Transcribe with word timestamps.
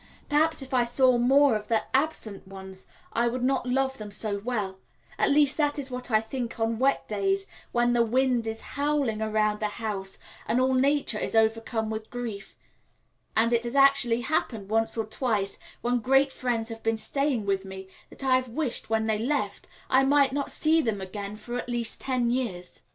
Perhaps, 0.29 0.63
if 0.63 0.73
I 0.73 0.83
saw 0.83 1.19
more 1.19 1.55
of 1.55 1.67
those 1.67 1.81
absent 1.93 2.47
ones, 2.47 2.87
I 3.13 3.27
would 3.27 3.43
not 3.43 3.69
love 3.69 3.99
them 3.99 4.09
so 4.09 4.39
well 4.39 4.79
at 5.19 5.29
least, 5.29 5.57
that 5.57 5.77
is 5.77 5.91
what 5.91 6.09
I 6.09 6.19
think 6.19 6.59
on 6.59 6.79
wet 6.79 7.07
days 7.07 7.45
when 7.71 7.93
the 7.93 8.01
wind 8.03 8.47
is 8.47 8.61
howling 8.61 9.19
round 9.19 9.59
the 9.59 9.67
house 9.77 10.17
and 10.47 10.59
all 10.59 10.73
nature 10.73 11.19
is 11.19 11.35
overcome 11.35 11.91
with 11.91 12.09
grief; 12.09 12.55
and 13.37 13.53
it 13.53 13.63
has 13.63 13.75
actually 13.75 14.21
happened 14.21 14.69
once 14.71 14.97
or 14.97 15.05
twice 15.05 15.59
when 15.81 15.99
great 15.99 16.33
friends 16.33 16.69
have 16.69 16.81
been 16.81 16.97
staying 16.97 17.45
with 17.45 17.63
me 17.63 17.87
that 18.09 18.23
I 18.23 18.37
have 18.37 18.47
wished, 18.49 18.89
when 18.89 19.05
they 19.05 19.19
left, 19.19 19.67
I 19.87 20.03
might 20.03 20.33
not 20.33 20.51
see 20.51 20.81
them 20.81 20.99
again 20.99 21.35
for 21.35 21.59
at 21.59 21.69
least 21.69 22.01
ten 22.01 22.31
years. 22.31 22.81